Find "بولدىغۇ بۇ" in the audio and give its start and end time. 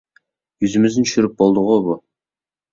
1.43-2.01